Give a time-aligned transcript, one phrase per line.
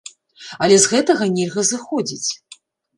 [0.67, 2.29] Але з гэтага нельга зыходзіць.